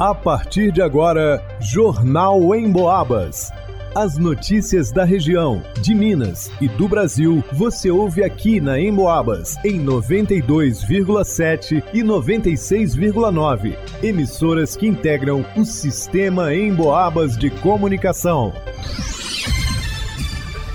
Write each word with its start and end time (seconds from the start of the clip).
A 0.00 0.12
partir 0.14 0.72
de 0.72 0.80
agora, 0.80 1.44
Jornal 1.60 2.54
em 2.54 2.72
Boabas. 2.72 3.52
As 3.94 4.16
notícias 4.16 4.90
da 4.90 5.04
região, 5.04 5.62
de 5.82 5.94
Minas 5.94 6.50
e 6.58 6.68
do 6.68 6.88
Brasil, 6.88 7.44
você 7.52 7.90
ouve 7.90 8.24
aqui 8.24 8.62
na 8.62 8.80
Emboabas, 8.80 9.58
em 9.62 9.78
92,7 9.84 11.84
e 11.92 12.02
96,9. 12.02 13.76
Emissoras 14.02 14.74
que 14.74 14.86
integram 14.86 15.44
o 15.54 15.66
sistema 15.66 16.54
Emboabas 16.54 17.36
de 17.36 17.50
comunicação. 17.50 18.54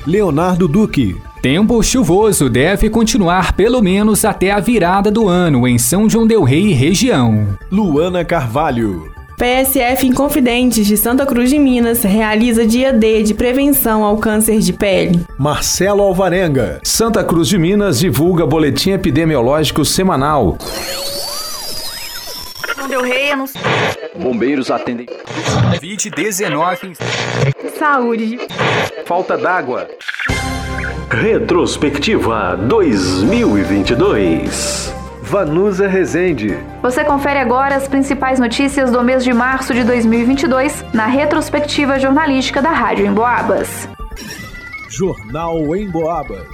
Leonardo 0.05 0.67
Duque. 0.67 1.19
Tempo 1.41 1.81
chuvoso 1.81 2.47
deve 2.47 2.91
continuar 2.91 3.53
pelo 3.53 3.81
menos 3.81 4.23
até 4.23 4.51
a 4.51 4.59
virada 4.59 5.09
do 5.09 5.27
ano 5.27 5.67
em 5.67 5.79
São 5.79 6.07
João 6.07 6.27
Del 6.27 6.43
Rei 6.43 6.73
região. 6.73 7.57
Luana 7.71 8.23
Carvalho. 8.23 9.14
PSF 9.37 10.07
Inconfidentes 10.07 10.87
de 10.87 10.95
Santa 10.95 11.25
Cruz 11.25 11.49
de 11.49 11.59
Minas 11.59 12.03
realiza 12.03 12.65
dia 12.65 12.93
D 12.93 13.21
de 13.21 13.33
prevenção 13.33 14.01
ao 14.03 14.17
câncer 14.17 14.59
de 14.59 14.71
pele. 14.71 15.25
Marcelo 15.37 16.01
Alvarenga. 16.01 16.79
Santa 16.83 17.21
Cruz 17.21 17.49
de 17.49 17.57
Minas 17.57 17.99
divulga 17.99 18.45
boletim 18.45 18.91
epidemiológico 18.91 19.83
semanal. 19.83 20.57
Não 22.77 22.87
deu 22.87 23.03
rei, 23.03 23.33
eu 23.33 23.37
não. 23.37 23.45
Bombeiros 24.17 24.71
atendem. 24.71 25.05
Covid-19. 25.05 26.95
Saúde. 27.77 28.39
Falta 29.05 29.37
d'água. 29.37 29.89
Retrospectiva 31.09 32.55
2022. 32.55 34.94
Vanusa 35.35 35.85
Rezende. 35.85 36.57
Você 36.81 37.03
confere 37.03 37.39
agora 37.39 37.75
as 37.75 37.89
principais 37.89 38.39
notícias 38.39 38.89
do 38.89 39.03
mês 39.03 39.21
de 39.21 39.33
março 39.33 39.73
de 39.73 39.83
2022 39.83 40.85
na 40.93 41.07
retrospectiva 41.07 41.99
jornalística 41.99 42.61
da 42.61 42.71
Rádio 42.71 43.05
Emboabas. 43.05 43.89
Jornal 44.87 45.75
em 45.75 45.91
Boabas. 45.91 46.47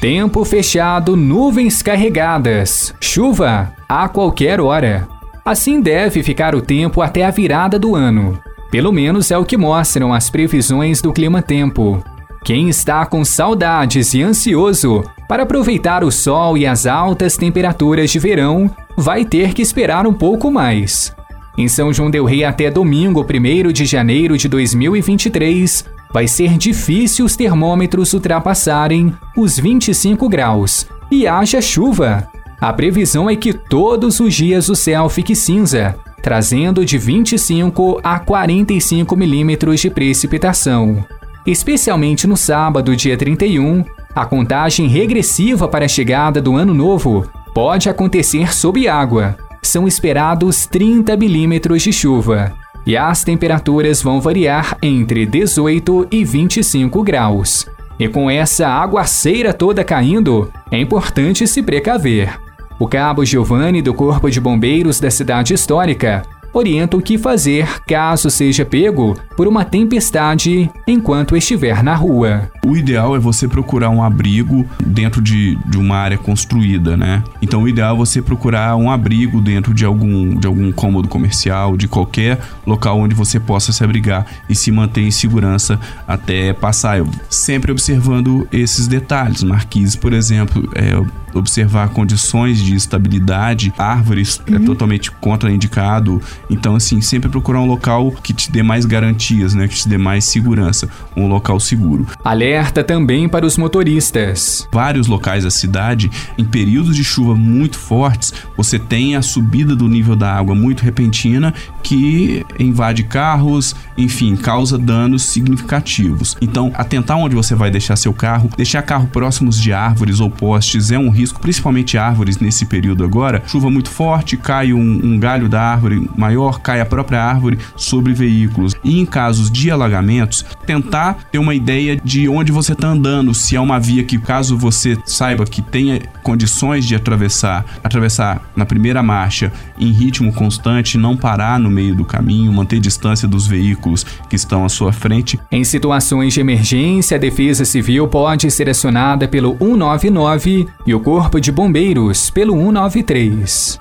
Tempo 0.00 0.44
fechado, 0.44 1.16
nuvens 1.16 1.82
carregadas, 1.82 2.94
chuva 3.00 3.74
a 3.88 4.08
qualquer 4.08 4.60
hora. 4.60 5.08
Assim 5.44 5.80
deve 5.80 6.22
ficar 6.22 6.54
o 6.54 6.62
tempo 6.62 7.02
até 7.02 7.24
a 7.24 7.32
virada 7.32 7.80
do 7.80 7.96
ano. 7.96 8.40
Pelo 8.70 8.92
menos 8.92 9.32
é 9.32 9.36
o 9.36 9.44
que 9.44 9.56
mostram 9.56 10.14
as 10.14 10.30
previsões 10.30 11.02
do 11.02 11.12
clima-tempo. 11.12 12.00
Quem 12.44 12.68
está 12.68 13.06
com 13.06 13.24
saudades 13.24 14.14
e 14.14 14.22
ansioso 14.22 15.04
para 15.28 15.44
aproveitar 15.44 16.02
o 16.02 16.10
sol 16.10 16.58
e 16.58 16.66
as 16.66 16.86
altas 16.86 17.36
temperaturas 17.36 18.10
de 18.10 18.18
verão 18.18 18.68
vai 18.96 19.24
ter 19.24 19.54
que 19.54 19.62
esperar 19.62 20.06
um 20.08 20.12
pouco 20.12 20.50
mais. 20.50 21.14
Em 21.56 21.68
São 21.68 21.92
João 21.92 22.10
Del 22.10 22.24
Rei 22.24 22.44
até 22.44 22.68
domingo, 22.70 23.24
1 23.24 23.72
de 23.72 23.84
janeiro 23.84 24.36
de 24.36 24.48
2023, 24.48 25.84
vai 26.12 26.26
ser 26.26 26.58
difícil 26.58 27.24
os 27.24 27.36
termômetros 27.36 28.12
ultrapassarem 28.12 29.14
os 29.36 29.58
25 29.58 30.28
graus 30.28 30.86
e 31.10 31.28
haja 31.28 31.60
chuva. 31.60 32.26
A 32.60 32.72
previsão 32.72 33.30
é 33.30 33.36
que 33.36 33.52
todos 33.52 34.18
os 34.18 34.34
dias 34.34 34.68
o 34.68 34.74
céu 34.74 35.08
fique 35.08 35.36
cinza, 35.36 35.94
trazendo 36.22 36.84
de 36.84 36.98
25 36.98 38.00
a 38.02 38.18
45 38.18 39.14
milímetros 39.16 39.80
de 39.80 39.90
precipitação. 39.90 41.04
Especialmente 41.46 42.26
no 42.26 42.36
sábado, 42.36 42.94
dia 42.94 43.16
31, 43.16 43.84
a 44.14 44.24
contagem 44.24 44.86
regressiva 44.86 45.66
para 45.66 45.86
a 45.86 45.88
chegada 45.88 46.40
do 46.40 46.54
ano 46.54 46.72
novo 46.72 47.26
pode 47.52 47.88
acontecer 47.88 48.54
sob 48.54 48.86
água. 48.86 49.36
São 49.60 49.88
esperados 49.88 50.66
30 50.66 51.16
milímetros 51.16 51.82
de 51.82 51.92
chuva 51.92 52.52
e 52.86 52.96
as 52.96 53.24
temperaturas 53.24 54.02
vão 54.02 54.20
variar 54.20 54.76
entre 54.82 55.26
18 55.26 56.08
e 56.10 56.24
25 56.24 57.02
graus. 57.02 57.66
E 57.98 58.08
com 58.08 58.30
essa 58.30 58.68
aguaceira 58.68 59.52
toda 59.52 59.84
caindo, 59.84 60.50
é 60.70 60.80
importante 60.80 61.46
se 61.46 61.62
precaver. 61.62 62.38
O 62.78 62.86
cabo 62.86 63.24
Giovanni 63.24 63.82
do 63.82 63.94
Corpo 63.94 64.30
de 64.30 64.40
Bombeiros 64.40 64.98
da 64.98 65.10
cidade 65.10 65.54
histórica 65.54 66.22
orienta 66.52 66.96
o 66.96 67.02
que 67.02 67.16
fazer 67.16 67.80
caso 67.86 68.30
seja 68.30 68.64
pego 68.64 69.16
por 69.36 69.46
uma 69.48 69.64
tempestade 69.64 70.70
enquanto 70.86 71.36
estiver 71.36 71.82
na 71.82 71.94
rua. 71.94 72.50
O 72.64 72.76
ideal 72.76 73.16
é 73.16 73.18
você 73.18 73.48
procurar 73.48 73.90
um 73.90 74.02
abrigo 74.02 74.66
dentro 74.84 75.20
de, 75.20 75.56
de 75.66 75.78
uma 75.78 75.96
área 75.96 76.18
construída, 76.18 76.96
né? 76.96 77.22
Então 77.40 77.62
o 77.62 77.68
ideal 77.68 77.94
é 77.94 77.98
você 77.98 78.20
procurar 78.20 78.76
um 78.76 78.90
abrigo 78.90 79.40
dentro 79.40 79.74
de 79.74 79.84
algum, 79.84 80.34
de 80.38 80.46
algum 80.46 80.70
cômodo 80.72 81.08
comercial, 81.08 81.76
de 81.76 81.88
qualquer 81.88 82.38
local 82.66 82.98
onde 82.98 83.14
você 83.14 83.40
possa 83.40 83.72
se 83.72 83.82
abrigar 83.82 84.26
e 84.48 84.54
se 84.54 84.70
manter 84.70 85.02
em 85.02 85.10
segurança 85.10 85.78
até 86.06 86.52
passar. 86.52 87.02
Sempre 87.28 87.72
observando 87.72 88.46
esses 88.52 88.86
detalhes. 88.86 89.42
Marquises, 89.42 89.96
por 89.96 90.12
exemplo, 90.12 90.68
é, 90.74 91.02
observar 91.34 91.88
condições 91.90 92.62
de 92.62 92.74
estabilidade, 92.74 93.72
árvores 93.78 94.40
é 94.46 94.50
uhum. 94.50 94.56
é 94.56 94.60
totalmente 94.60 95.10
contraindicado. 95.10 96.20
Então, 96.50 96.76
assim, 96.76 97.00
sempre 97.00 97.28
procurar 97.28 97.60
um 97.60 97.66
local 97.66 98.12
que 98.22 98.32
te 98.32 98.50
dê 98.50 98.62
mais 98.62 98.84
garantias, 98.84 99.54
né? 99.54 99.68
Que 99.68 99.74
te 99.74 99.88
dê 99.88 99.98
mais 99.98 100.24
segurança. 100.24 100.88
Um 101.16 101.26
local 101.28 101.58
seguro. 101.60 102.06
Alerta 102.24 102.82
também 102.84 103.28
para 103.28 103.46
os 103.46 103.56
motoristas. 103.56 104.68
Vários 104.72 105.06
locais 105.06 105.44
da 105.44 105.50
cidade, 105.50 106.10
em 106.36 106.44
períodos 106.44 106.96
de 106.96 107.04
chuva 107.04 107.34
muito 107.34 107.78
fortes, 107.78 108.32
você 108.56 108.78
tem 108.78 109.16
a 109.16 109.22
subida 109.22 109.74
do 109.74 109.88
nível 109.88 110.16
da 110.16 110.32
água 110.32 110.54
muito 110.54 110.82
repentina 110.82 111.54
que 111.82 112.44
invade 112.58 113.02
carros, 113.02 113.74
enfim, 113.96 114.36
causa 114.36 114.78
danos 114.78 115.22
significativos. 115.22 116.36
Então, 116.40 116.72
atentar 116.74 117.16
onde 117.16 117.34
você 117.34 117.54
vai 117.54 117.70
deixar 117.70 117.96
seu 117.96 118.12
carro, 118.12 118.50
deixar 118.56 118.82
carro 118.82 119.06
próximos 119.06 119.60
de 119.60 119.72
árvores 119.72 120.20
ou 120.20 120.30
postes 120.30 120.90
é 120.90 120.98
um 120.98 121.10
risco, 121.10 121.21
principalmente 121.30 121.98
árvores 121.98 122.38
nesse 122.38 122.64
período 122.64 123.04
agora. 123.04 123.42
Chuva 123.46 123.70
muito 123.70 123.90
forte, 123.90 124.36
cai 124.36 124.72
um, 124.72 124.80
um 124.80 125.18
galho 125.18 125.48
da 125.48 125.60
árvore 125.60 126.08
maior, 126.16 126.60
cai 126.60 126.80
a 126.80 126.86
própria 126.86 127.22
árvore 127.22 127.58
sobre 127.76 128.12
veículos. 128.14 128.71
E 128.84 129.00
em 129.00 129.06
casos 129.06 129.50
de 129.50 129.70
alagamentos, 129.70 130.44
tentar 130.66 131.28
ter 131.30 131.38
uma 131.38 131.54
ideia 131.54 131.96
de 132.02 132.28
onde 132.28 132.52
você 132.52 132.72
está 132.72 132.88
andando, 132.88 133.34
se 133.34 133.56
é 133.56 133.60
uma 133.60 133.78
via 133.78 134.04
que, 134.04 134.18
caso 134.18 134.56
você 134.56 134.96
saiba 135.04 135.44
que 135.44 135.62
tenha 135.62 136.00
condições 136.22 136.86
de 136.86 136.94
atravessar, 136.94 137.64
atravessar 137.82 138.50
na 138.56 138.64
primeira 138.64 139.02
marcha 139.02 139.52
em 139.78 139.90
ritmo 139.90 140.32
constante, 140.32 140.98
não 140.98 141.16
parar 141.16 141.58
no 141.58 141.70
meio 141.70 141.94
do 141.94 142.04
caminho, 142.04 142.52
manter 142.52 142.80
distância 142.80 143.28
dos 143.28 143.46
veículos 143.46 144.04
que 144.28 144.36
estão 144.36 144.64
à 144.64 144.68
sua 144.68 144.92
frente. 144.92 145.38
Em 145.50 145.64
situações 145.64 146.34
de 146.34 146.40
emergência, 146.40 147.16
a 147.16 147.20
Defesa 147.20 147.64
Civil 147.64 148.08
pode 148.08 148.50
ser 148.50 148.68
acionada 148.68 149.28
pelo 149.28 149.56
199 149.58 150.66
e 150.86 150.94
o 150.94 151.00
Corpo 151.00 151.40
de 151.40 151.52
Bombeiros 151.52 152.30
pelo 152.30 152.54
193. 152.54 153.78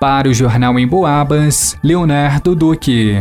Para 0.00 0.28
o 0.28 0.34
Jornal 0.34 0.78
em 0.78 0.86
Boabas, 0.86 1.76
Leonardo 1.82 2.54
Duque. 2.54 3.18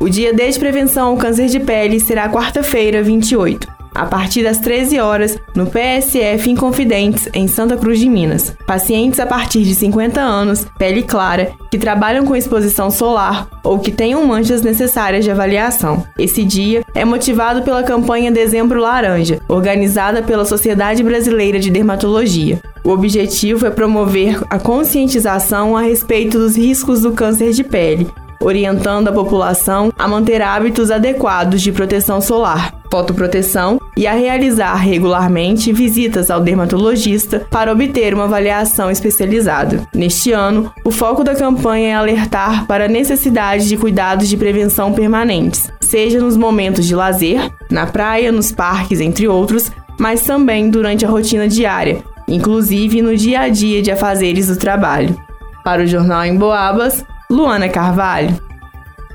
O 0.00 0.08
dia 0.08 0.32
de 0.32 0.58
prevenção 0.58 1.08
ao 1.08 1.16
câncer 1.18 1.48
de 1.48 1.60
pele 1.60 2.00
será 2.00 2.26
quarta-feira, 2.30 3.02
28 3.02 3.80
a 3.94 4.06
partir 4.06 4.44
das 4.44 4.58
13 4.58 4.98
horas, 5.00 5.36
no 5.54 5.66
PSF 5.66 6.48
Inconfidentes, 6.48 7.28
em 7.34 7.46
Santa 7.46 7.76
Cruz 7.76 7.98
de 7.98 8.08
Minas. 8.08 8.54
Pacientes 8.66 9.18
a 9.20 9.26
partir 9.26 9.62
de 9.62 9.74
50 9.74 10.20
anos, 10.20 10.64
pele 10.78 11.02
clara, 11.02 11.52
que 11.70 11.76
trabalham 11.76 12.24
com 12.24 12.36
exposição 12.36 12.90
solar 12.90 13.48
ou 13.62 13.78
que 13.78 13.90
tenham 13.90 14.24
manchas 14.24 14.62
necessárias 14.62 15.24
de 15.24 15.30
avaliação. 15.30 16.06
Esse 16.18 16.44
dia 16.44 16.82
é 16.94 17.04
motivado 17.04 17.62
pela 17.62 17.82
campanha 17.82 18.30
Dezembro 18.30 18.80
Laranja, 18.80 19.40
organizada 19.48 20.22
pela 20.22 20.44
Sociedade 20.44 21.02
Brasileira 21.02 21.58
de 21.58 21.70
Dermatologia. 21.70 22.62
O 22.82 22.90
objetivo 22.90 23.66
é 23.66 23.70
promover 23.70 24.40
a 24.48 24.58
conscientização 24.58 25.76
a 25.76 25.82
respeito 25.82 26.38
dos 26.38 26.56
riscos 26.56 27.02
do 27.02 27.12
câncer 27.12 27.52
de 27.52 27.62
pele, 27.62 28.06
orientando 28.42 29.08
a 29.08 29.12
população 29.12 29.92
a 29.98 30.08
manter 30.08 30.40
hábitos 30.40 30.90
adequados 30.90 31.60
de 31.60 31.70
proteção 31.70 32.20
solar, 32.20 32.74
fotoproteção 32.90 33.80
e 33.96 34.06
a 34.06 34.12
realizar 34.12 34.74
regularmente 34.76 35.72
visitas 35.72 36.30
ao 36.30 36.40
dermatologista 36.40 37.46
para 37.50 37.72
obter 37.72 38.14
uma 38.14 38.24
avaliação 38.24 38.90
especializada. 38.90 39.86
Neste 39.94 40.32
ano, 40.32 40.72
o 40.84 40.90
foco 40.90 41.22
da 41.22 41.34
campanha 41.34 41.88
é 41.88 41.94
alertar 41.94 42.66
para 42.66 42.86
a 42.86 42.88
necessidade 42.88 43.68
de 43.68 43.76
cuidados 43.76 44.28
de 44.28 44.36
prevenção 44.36 44.92
permanentes, 44.92 45.70
seja 45.80 46.18
nos 46.18 46.36
momentos 46.36 46.86
de 46.86 46.94
lazer, 46.94 47.50
na 47.70 47.86
praia, 47.86 48.32
nos 48.32 48.50
parques, 48.50 49.00
entre 49.00 49.28
outros, 49.28 49.70
mas 49.98 50.22
também 50.22 50.70
durante 50.70 51.04
a 51.04 51.08
rotina 51.08 51.46
diária, 51.46 52.02
inclusive 52.26 53.02
no 53.02 53.14
dia 53.16 53.40
a 53.40 53.48
dia 53.48 53.82
de 53.82 53.90
afazeres 53.90 54.46
do 54.46 54.56
trabalho. 54.56 55.14
Para 55.62 55.82
o 55.82 55.86
Jornal 55.86 56.24
em 56.24 56.36
Boabas, 56.36 57.04
Luana 57.30 57.68
Carvalho. 57.68 58.36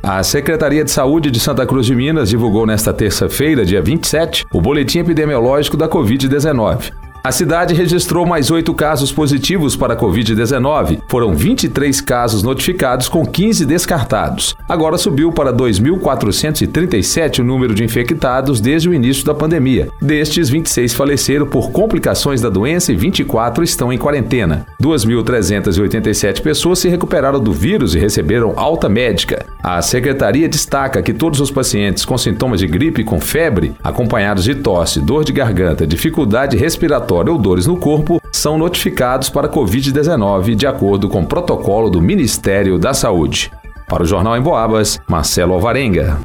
A 0.02 0.24
Secretaria 0.24 0.86
de 0.86 0.92
Saúde 0.92 1.30
de 1.30 1.38
Santa 1.38 1.66
Cruz 1.66 1.86
de 1.86 1.94
Minas 1.94 2.30
divulgou 2.30 2.66
nesta 2.66 2.94
terça-feira, 2.94 3.66
dia 3.66 3.82
27, 3.82 4.46
o 4.54 4.62
boletim 4.62 5.00
epidemiológico 5.00 5.76
da 5.76 5.90
Covid-19. 5.90 6.94
A 7.26 7.32
cidade 7.32 7.74
registrou 7.74 8.24
mais 8.24 8.52
oito 8.52 8.72
casos 8.72 9.12
positivos 9.12 9.76
para 9.76 9.96
a 9.96 9.98
Covid-19. 9.98 11.00
Foram 11.08 11.34
23 11.34 12.00
casos 12.00 12.44
notificados, 12.44 13.10
com 13.10 13.26
15 13.26 13.66
descartados. 13.66 14.56
Agora 14.70 14.96
subiu 14.96 15.32
para 15.32 15.52
2.437 15.52 17.40
o 17.40 17.44
número 17.44 17.74
de 17.74 17.84
infectados 17.84 18.62
desde 18.62 18.90
o 18.90 18.94
início 18.94 19.26
da 19.26 19.34
pandemia. 19.34 19.88
Destes, 20.00 20.50
26 20.50 20.94
faleceram 20.94 21.48
por 21.48 21.72
complicações 21.72 22.42
da 22.42 22.50
doença 22.52 22.92
e 22.92 22.96
24 22.96 23.64
estão 23.64 23.92
em 23.92 23.98
quarentena. 23.98 24.68
2.387 24.80 26.44
pessoas 26.44 26.78
se 26.78 26.90
recuperaram 26.90 27.40
do 27.40 27.52
vírus 27.52 27.96
e 27.96 28.00
receberam 28.00 28.54
alta 28.56 28.88
médica. 28.88 29.48
A 29.64 29.82
secretaria 29.82 30.48
destaca 30.48 31.02
que 31.02 31.12
todos 31.12 31.40
os 31.40 31.50
pacientes 31.50 32.06
com 32.06 32.20
sintomas 32.20 32.60
de 32.60 32.68
gripe 32.68 33.04
com 33.04 33.20
febre, 33.20 33.74
acompanhados 33.84 34.44
de 34.44 34.54
tosse, 34.54 35.02
dor 35.02 35.26
de 35.26 35.34
garganta, 35.34 35.88
dificuldade 35.88 36.56
respiratória, 36.56 37.15
respiratória 37.16 37.32
ou 37.32 37.38
dores 37.38 37.68
no 37.68 37.78
corpo 37.78 38.20
são 38.32 38.58
notificados 38.58 39.30
para 39.30 39.48
Covid-19 39.48 40.56
de 40.56 40.66
acordo 40.68 41.08
com 41.08 41.22
o 41.22 41.26
protocolo 41.26 41.90
do 41.90 42.02
Ministério 42.02 42.78
da 42.78 42.94
Saúde. 42.94 43.50
Para 43.88 44.04
o 44.04 44.06
Jornal 44.06 44.36
em 44.36 44.42
Boabas, 44.42 45.00
Marcelo 45.08 45.54
Alvarenga. 45.54 46.18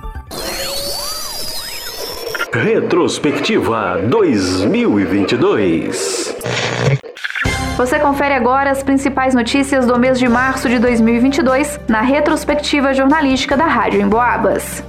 Retrospectiva 2.52 4.00
2022. 4.08 6.34
Você 7.76 8.00
confere 8.00 8.34
agora 8.34 8.70
as 8.70 8.82
principais 8.82 9.34
notícias 9.34 9.86
do 9.86 9.98
mês 9.98 10.18
de 10.18 10.28
março 10.28 10.68
de 10.68 10.78
2022 10.78 11.80
na 11.88 12.00
retrospectiva 12.00 12.92
jornalística 12.92 13.56
da 13.56 13.66
Rádio 13.66 14.02
Emboabas. 14.02 14.82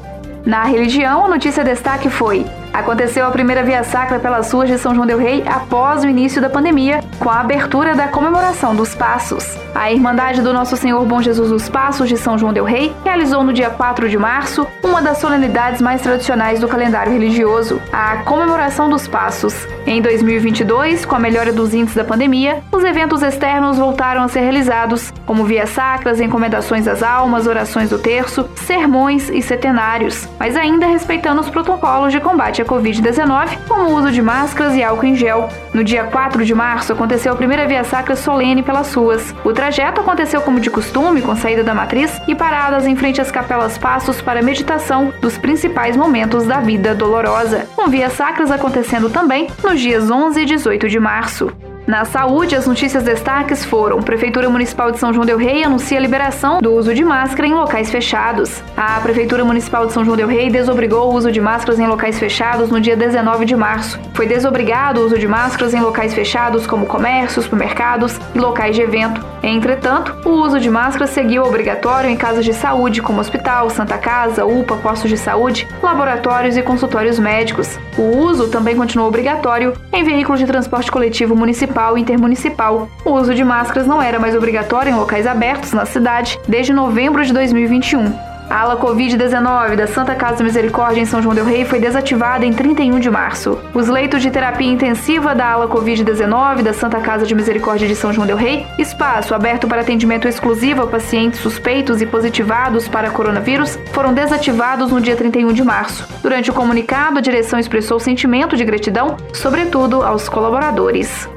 Na 0.46 0.64
religião, 0.64 1.26
a 1.26 1.30
notícia 1.30 1.64
destaque 1.64 2.10
foi 2.10 2.46
Aconteceu 2.74 3.26
a 3.26 3.32
primeira 3.32 3.64
via 3.64 3.84
sacra 3.84 4.18
pelas 4.18 4.52
ruas 4.52 4.70
de 4.70 4.78
São 4.78 4.96
João 4.96 5.06
del 5.06 5.18
Rei 5.18 5.44
após 5.46 6.04
o 6.04 6.08
início 6.08 6.42
da 6.42 6.50
pandemia, 6.50 7.02
com 7.22 7.30
a 7.30 7.40
abertura 7.40 7.94
da 7.94 8.08
comemoração 8.08 8.76
dos 8.76 8.96
Passos. 8.96 9.56
A 9.76 9.92
Irmandade 9.92 10.42
do 10.42 10.52
Nosso 10.52 10.76
Senhor 10.76 11.06
Bom 11.06 11.22
Jesus 11.22 11.52
dos 11.52 11.70
Passos 11.70 12.10
de 12.10 12.18
São 12.18 12.36
João 12.36 12.52
del 12.52 12.66
Rei 12.66 12.96
realizou 13.04 13.44
no 13.44 13.54
dia 13.54 13.70
4 13.70 14.10
de 14.10 14.18
março 14.18 14.66
uma 14.84 15.04
das 15.04 15.20
solenidades 15.20 15.82
mais 15.82 16.02
tradicionais 16.02 16.60
do 16.60 16.68
calendário 16.68 17.14
religioso, 17.14 17.80
a 17.94 18.18
comemoração 18.24 18.90
dos 18.90 19.08
Passos. 19.08 19.68
Em 19.86 20.02
2022, 20.02 21.06
com 21.06 21.16
a 21.16 21.20
melhora 21.20 21.54
dos 21.54 21.76
índices 21.76 21.96
da 21.96 22.04
pandemia, 22.04 22.64
os 22.72 22.84
eventos 22.84 23.22
externos 23.22 23.78
voltaram 23.78 24.24
a 24.24 24.28
ser 24.28 24.42
realizados, 24.42 25.14
como 25.26 25.46
vias 25.46 25.70
sacras, 25.70 26.20
encomendações 26.20 26.88
às 26.88 27.04
almas, 27.04 27.46
orações 27.46 27.92
do 27.92 28.00
terço, 28.00 28.50
sermões 28.56 29.30
e 29.30 29.44
setenários, 29.44 30.28
mas 30.40 30.56
ainda 30.56 30.88
respeitando 30.88 31.40
os 31.40 31.50
protocolos 31.52 32.12
de 32.12 32.20
combate 32.20 32.64
à 32.64 32.66
Covid-19, 32.66 33.60
como 33.68 33.90
o 33.90 33.96
uso 33.96 34.12
de 34.12 34.24
máscaras 34.24 34.76
e 34.76 34.84
álcool 34.84 35.06
em 35.06 35.16
gel. 35.16 35.48
No 35.72 35.84
dia 35.84 36.06
4 36.06 36.44
de 36.44 36.54
março, 36.56 36.92
aconteceu 36.92 37.11
a 37.12 37.36
primeira 37.36 37.68
via 37.68 37.84
sacra 37.84 38.16
solene 38.16 38.64
pelas 38.64 38.94
ruas. 38.94 39.36
O 39.44 39.52
trajeto 39.52 40.00
aconteceu 40.00 40.42
como 40.42 40.62
de 40.62 40.70
costume, 40.70 41.22
com 41.22 41.36
saída 41.36 41.62
da 41.62 41.74
matriz 41.74 42.22
e 42.26 42.34
paradas 42.34 42.88
em 42.88 42.96
frente 42.96 43.20
às 43.20 43.30
capelas 43.30 43.78
passos 43.78 44.22
para 44.22 44.42
meditação 44.42 45.14
dos 45.20 45.38
principais 45.38 45.98
momentos 45.98 46.46
da 46.46 46.62
vida 46.62 46.96
dolorosa, 46.96 47.68
com 47.76 47.90
via 47.90 48.10
sacras 48.10 48.50
acontecendo 48.50 49.10
também 49.10 49.50
nos 49.62 49.80
dias 49.80 50.10
11 50.10 50.42
e 50.42 50.46
18 50.46 50.88
de 50.88 51.00
março. 51.00 51.52
Na 51.92 52.06
saúde, 52.06 52.56
as 52.56 52.66
notícias 52.66 53.04
destaques 53.04 53.66
foram: 53.66 54.02
Prefeitura 54.02 54.50
Municipal 54.50 54.92
de 54.92 54.98
São 54.98 55.12
João 55.12 55.26
del 55.26 55.36
Rei 55.36 55.62
anuncia 55.62 55.98
a 55.98 56.02
liberação 56.02 56.62
do 56.62 56.72
uso 56.72 56.94
de 56.94 57.04
máscara 57.04 57.46
em 57.50 57.54
locais 57.54 57.92
fechados. 57.92 58.64
A 58.78 58.98
Prefeitura 59.02 59.44
Municipal 59.44 59.86
de 59.86 59.92
São 59.92 60.06
João 60.06 60.16
del 60.16 60.30
Rei 60.30 60.50
desobrigou 60.50 61.12
o 61.12 61.14
uso 61.14 61.30
de 61.30 61.42
máscaras 61.42 61.82
em 61.82 61.88
locais 61.88 62.18
fechados 62.18 62.70
no 62.70 62.80
dia 62.80 62.96
19 62.96 63.44
de 63.44 63.58
março. 63.58 64.00
Foi 64.14 64.26
desobrigado 64.26 65.02
o 65.02 65.06
uso 65.06 65.20
de 65.20 65.28
máscaras 65.28 65.74
em 65.74 65.82
locais 65.82 66.14
fechados 66.14 66.66
como 66.66 66.86
comércios, 66.86 67.44
supermercados 67.44 68.18
e 68.34 68.40
locais 68.40 68.74
de 68.74 68.84
evento. 68.84 69.22
Entretanto, 69.44 70.16
o 70.24 70.30
uso 70.30 70.62
de 70.62 70.70
máscaras 70.70 71.10
seguiu 71.10 71.44
obrigatório 71.44 72.10
em 72.10 72.16
casas 72.16 72.46
de 72.46 72.54
saúde 72.54 73.02
como 73.02 73.20
hospital, 73.20 73.70
Santa 73.70 73.98
Casa, 73.98 74.46
UPA, 74.46 74.78
postos 74.78 75.10
de 75.10 75.18
saúde, 75.18 75.68
laboratórios 75.84 76.56
e 76.56 76.62
consultórios 76.62 77.20
médicos. 77.20 77.78
O 77.98 78.18
uso 78.20 78.48
também 78.48 78.78
continuou 78.78 79.10
obrigatório 79.10 79.74
em 79.92 80.04
veículos 80.06 80.40
de 80.40 80.46
transporte 80.46 80.90
coletivo 80.90 81.36
municipal 81.36 81.81
municipal 81.82 81.98
e 81.98 82.02
intermunicipal. 82.02 82.90
O 83.04 83.12
uso 83.12 83.34
de 83.34 83.44
máscaras 83.44 83.88
não 83.88 84.02
era 84.02 84.20
mais 84.20 84.36
obrigatório 84.36 84.92
em 84.92 84.96
locais 84.96 85.26
abertos 85.26 85.74
na 85.74 85.86
cidade 85.86 86.40
desde 86.48 86.74
novembro 86.74 87.24
de 87.26 87.34
2021. 87.34 88.32
A 88.52 88.64
ala 88.64 88.76
Covid-19 88.76 89.78
da 89.78 89.88
Santa 89.88 90.14
Casa 90.14 90.44
Misericórdia 90.44 91.00
em 91.00 91.06
São 91.06 91.22
João 91.22 91.34
del 91.34 91.46
Rei 91.46 91.64
foi 91.64 91.80
desativada 91.80 92.46
em 92.46 92.52
31 92.52 93.00
de 93.00 93.10
março. 93.10 93.58
Os 93.74 93.88
leitos 93.88 94.22
de 94.22 94.30
terapia 94.30 94.70
intensiva 94.70 95.34
da 95.34 95.46
ala 95.46 95.70
Covid-19 95.70 96.62
da 96.62 96.74
Santa 96.74 97.00
Casa 97.00 97.26
de 97.26 97.34
Misericórdia 97.34 97.88
de 97.88 97.96
São 97.96 98.12
João 98.12 98.28
del 98.28 98.36
Rei, 98.36 98.68
espaço 98.78 99.34
aberto 99.34 99.70
para 99.70 99.80
atendimento 99.80 100.28
exclusivo 100.28 100.82
a 100.82 100.88
pacientes 100.88 101.40
suspeitos 101.40 102.02
e 102.02 102.06
positivados 102.06 102.90
para 102.90 103.10
coronavírus, 103.10 103.80
foram 103.94 104.14
desativados 104.14 104.92
no 104.92 105.00
dia 105.00 105.16
31 105.16 105.54
de 105.54 105.64
março. 105.64 106.06
Durante 106.22 106.52
o 106.52 106.54
comunicado, 106.54 107.20
a 107.20 107.22
direção 107.22 107.58
expressou 107.58 108.02
sentimento 108.02 108.58
de 108.58 108.66
gratidão, 108.66 109.16
sobretudo 109.32 110.04
aos 110.04 110.28
colaboradores. 110.28 111.30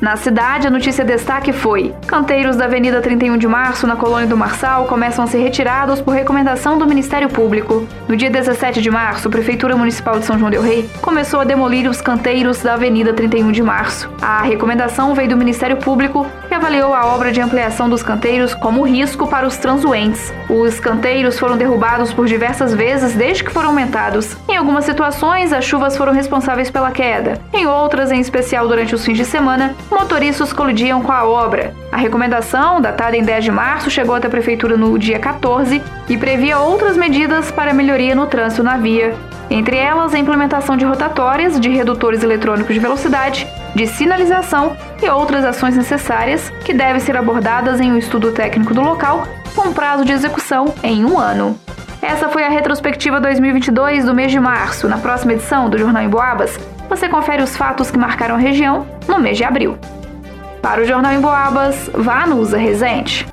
Na 0.00 0.16
cidade, 0.16 0.68
a 0.68 0.70
notícia 0.70 1.04
destaque 1.04 1.52
foi: 1.52 1.92
canteiros 2.06 2.56
da 2.56 2.66
Avenida 2.66 3.00
31 3.00 3.36
de 3.36 3.48
Março, 3.48 3.84
na 3.84 3.96
colônia 3.96 4.28
do 4.28 4.36
Marçal, 4.36 4.86
começam 4.86 5.24
a 5.24 5.26
ser 5.26 5.38
retirados 5.38 6.00
por 6.00 6.12
recomendação 6.14 6.78
do 6.78 6.86
Ministério 6.86 7.28
Público. 7.28 7.84
No 8.06 8.16
dia 8.16 8.30
17 8.30 8.80
de 8.80 8.90
março, 8.90 9.26
a 9.26 9.30
Prefeitura 9.30 9.76
Municipal 9.76 10.20
de 10.20 10.24
São 10.24 10.38
João 10.38 10.50
Del 10.50 10.62
Rei 10.62 10.88
começou 11.02 11.40
a 11.40 11.44
demolir 11.44 11.90
os 11.90 12.00
canteiros 12.00 12.62
da 12.62 12.74
Avenida 12.74 13.12
31 13.12 13.50
de 13.50 13.62
Março. 13.62 14.08
A 14.22 14.42
recomendação 14.42 15.14
veio 15.14 15.30
do 15.30 15.36
Ministério 15.36 15.76
Público, 15.78 16.24
que 16.46 16.54
avaliou 16.54 16.94
a 16.94 17.06
obra 17.06 17.32
de 17.32 17.40
ampliação 17.40 17.88
dos 17.88 18.02
canteiros 18.02 18.54
como 18.54 18.86
risco 18.86 19.26
para 19.26 19.48
os 19.48 19.56
transuentes. 19.56 20.32
Os 20.48 20.78
canteiros 20.78 21.38
foram 21.38 21.56
derrubados 21.56 22.12
por 22.12 22.26
diversas 22.26 22.72
vezes 22.72 23.14
desde 23.14 23.42
que 23.42 23.50
foram 23.50 23.70
aumentados. 23.70 24.36
Em 24.48 24.56
algumas 24.56 24.84
situações, 24.84 25.52
as 25.52 25.64
chuvas 25.64 25.96
foram 25.96 26.12
responsáveis 26.12 26.70
pela 26.70 26.92
queda. 26.92 27.40
Em 27.52 27.66
outras, 27.66 28.12
em 28.12 28.20
especial 28.20 28.68
durante 28.68 28.94
os 28.94 29.04
fins 29.04 29.16
de 29.16 29.24
semana, 29.24 29.74
motoristas 29.90 30.52
colidiam 30.52 31.02
com 31.02 31.12
a 31.12 31.24
obra. 31.24 31.74
A 31.90 31.96
recomendação, 31.96 32.80
datada 32.80 33.16
em 33.16 33.22
10 33.22 33.44
de 33.44 33.50
março, 33.50 33.90
chegou 33.90 34.14
até 34.14 34.26
a 34.26 34.30
prefeitura 34.30 34.76
no 34.76 34.98
dia 34.98 35.18
14 35.18 35.82
e 36.08 36.16
previa 36.16 36.58
outras 36.58 36.96
medidas 36.96 37.50
para 37.50 37.72
melhoria 37.72 38.14
no 38.14 38.26
trânsito 38.26 38.62
na 38.62 38.76
via. 38.76 39.14
Entre 39.50 39.76
elas, 39.76 40.12
a 40.12 40.18
implementação 40.18 40.76
de 40.76 40.84
rotatórias, 40.84 41.58
de 41.58 41.70
redutores 41.70 42.22
eletrônicos 42.22 42.74
de 42.74 42.80
velocidade, 42.80 43.46
de 43.74 43.86
sinalização 43.86 44.76
e 45.02 45.08
outras 45.08 45.44
ações 45.44 45.76
necessárias 45.76 46.50
que 46.64 46.74
devem 46.74 47.00
ser 47.00 47.16
abordadas 47.16 47.80
em 47.80 47.90
um 47.90 47.96
estudo 47.96 48.32
técnico 48.32 48.74
do 48.74 48.82
local, 48.82 49.26
com 49.54 49.72
prazo 49.72 50.04
de 50.04 50.12
execução 50.12 50.74
em 50.82 51.04
um 51.04 51.18
ano. 51.18 51.58
Essa 52.00 52.28
foi 52.28 52.44
a 52.44 52.48
retrospectiva 52.48 53.20
2022 53.20 54.04
do 54.04 54.14
mês 54.14 54.30
de 54.30 54.38
março. 54.38 54.86
Na 54.86 54.98
próxima 54.98 55.32
edição 55.32 55.68
do 55.68 55.78
Jornal 55.78 56.02
em 56.02 56.08
Boabas, 56.08 56.58
você 56.88 57.08
confere 57.08 57.42
os 57.42 57.56
fatos 57.56 57.90
que 57.90 57.98
marcaram 57.98 58.34
a 58.34 58.38
região 58.38 58.86
no 59.06 59.18
mês 59.18 59.36
de 59.36 59.44
abril. 59.44 59.78
Para 60.62 60.82
o 60.82 60.84
Jornal 60.84 61.12
em 61.12 61.20
Boabas, 61.20 61.90
vá 61.94 62.26
no 62.26 62.38
Usa 62.40 62.58
Resente. 62.58 63.26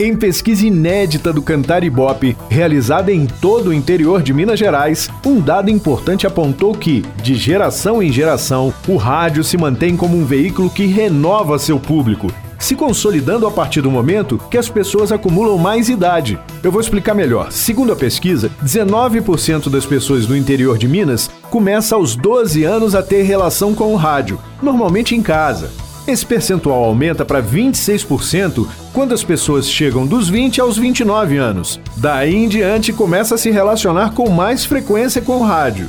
Em 0.00 0.16
pesquisa 0.16 0.66
inédita 0.66 1.32
do 1.32 1.40
Cantar 1.40 1.84
Ibope, 1.84 2.36
realizada 2.48 3.12
em 3.12 3.26
todo 3.26 3.68
o 3.68 3.72
interior 3.72 4.22
de 4.22 4.34
Minas 4.34 4.58
Gerais, 4.58 5.08
um 5.24 5.40
dado 5.40 5.70
importante 5.70 6.26
apontou 6.26 6.74
que, 6.74 7.02
de 7.22 7.36
geração 7.36 8.02
em 8.02 8.10
geração, 8.10 8.74
o 8.88 8.96
rádio 8.96 9.44
se 9.44 9.56
mantém 9.56 9.96
como 9.96 10.16
um 10.16 10.24
veículo 10.24 10.68
que 10.68 10.86
renova 10.86 11.60
seu 11.60 11.78
público, 11.78 12.26
se 12.58 12.74
consolidando 12.74 13.46
a 13.46 13.52
partir 13.52 13.82
do 13.82 13.90
momento 13.90 14.36
que 14.50 14.58
as 14.58 14.68
pessoas 14.68 15.12
acumulam 15.12 15.58
mais 15.58 15.88
idade. 15.88 16.40
Eu 16.62 16.72
vou 16.72 16.80
explicar 16.80 17.14
melhor. 17.14 17.52
Segundo 17.52 17.92
a 17.92 17.96
pesquisa, 17.96 18.50
19% 18.64 19.68
das 19.68 19.86
pessoas 19.86 20.26
do 20.26 20.36
interior 20.36 20.76
de 20.76 20.88
Minas 20.88 21.30
começa 21.54 21.94
aos 21.94 22.16
12 22.16 22.64
anos 22.64 22.96
a 22.96 23.02
ter 23.02 23.22
relação 23.22 23.76
com 23.76 23.92
o 23.92 23.96
rádio, 23.96 24.40
normalmente 24.60 25.14
em 25.14 25.22
casa. 25.22 25.70
Esse 26.04 26.26
percentual 26.26 26.82
aumenta 26.82 27.24
para 27.24 27.40
26% 27.40 28.66
quando 28.92 29.14
as 29.14 29.22
pessoas 29.22 29.70
chegam 29.70 30.04
dos 30.04 30.28
20 30.28 30.60
aos 30.60 30.76
29 30.76 31.36
anos. 31.36 31.78
Daí 31.96 32.34
em 32.34 32.48
diante 32.48 32.92
começa 32.92 33.36
a 33.36 33.38
se 33.38 33.52
relacionar 33.52 34.14
com 34.14 34.28
mais 34.28 34.64
frequência 34.64 35.22
com 35.22 35.36
o 35.36 35.44
rádio. 35.44 35.88